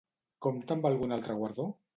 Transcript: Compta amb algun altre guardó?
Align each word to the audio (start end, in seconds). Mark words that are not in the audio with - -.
Compta 0.45 0.77
amb 0.77 0.89
algun 0.91 1.15
altre 1.19 1.37
guardó? 1.43 1.73